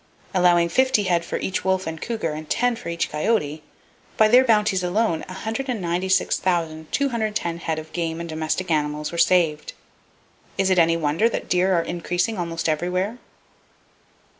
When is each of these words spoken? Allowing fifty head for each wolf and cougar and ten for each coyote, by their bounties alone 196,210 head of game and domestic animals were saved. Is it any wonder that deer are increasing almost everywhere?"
Allowing 0.33 0.67
fifty 0.69 1.03
head 1.03 1.23
for 1.23 1.37
each 1.37 1.63
wolf 1.63 1.85
and 1.85 2.01
cougar 2.01 2.31
and 2.33 2.49
ten 2.49 2.75
for 2.75 2.89
each 2.89 3.11
coyote, 3.11 3.61
by 4.17 4.27
their 4.27 4.43
bounties 4.43 4.81
alone 4.83 5.23
196,210 5.27 7.57
head 7.59 7.77
of 7.77 7.93
game 7.93 8.19
and 8.19 8.27
domestic 8.27 8.71
animals 8.71 9.11
were 9.11 9.19
saved. 9.19 9.73
Is 10.57 10.71
it 10.71 10.79
any 10.79 10.97
wonder 10.97 11.29
that 11.29 11.47
deer 11.47 11.75
are 11.75 11.83
increasing 11.83 12.39
almost 12.39 12.67
everywhere?" 12.67 13.19